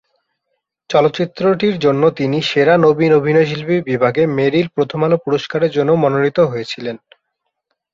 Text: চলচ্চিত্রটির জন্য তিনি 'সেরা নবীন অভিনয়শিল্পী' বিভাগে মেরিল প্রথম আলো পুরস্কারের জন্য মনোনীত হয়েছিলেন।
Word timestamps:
চলচ্চিত্রটির 0.89 1.75
জন্য 1.79 2.03
তিনি 2.11 2.37
'সেরা 2.41 2.75
নবীন 2.77 3.11
অভিনয়শিল্পী' 3.13 3.85
বিভাগে 3.89 4.23
মেরিল 4.37 4.67
প্রথম 4.75 4.99
আলো 5.03 5.17
পুরস্কারের 5.25 5.71
জন্য 5.71 5.91
মনোনীত 6.03 6.37
হয়েছিলেন। 6.51 6.95